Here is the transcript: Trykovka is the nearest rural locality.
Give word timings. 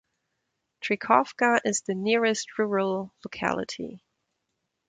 Trykovka 0.83 1.59
is 1.63 1.81
the 1.83 1.93
nearest 1.93 2.57
rural 2.57 3.13
locality. 3.23 4.03